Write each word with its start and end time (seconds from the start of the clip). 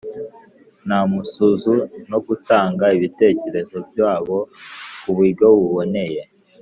nta 0.85 0.99
mususu 1.11 1.73
no 2.09 2.19
gutanga 2.25 2.85
ibitekerezo 2.97 3.77
byabo 3.89 4.37
ku 5.01 5.09
buryo 5.15 5.45
buboneye 5.57 6.21